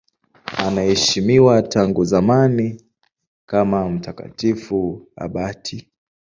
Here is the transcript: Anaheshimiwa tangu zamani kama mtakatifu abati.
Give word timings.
Anaheshimiwa 0.57 1.61
tangu 1.61 2.05
zamani 2.05 2.81
kama 3.45 3.89
mtakatifu 3.89 5.07
abati. 5.15 5.91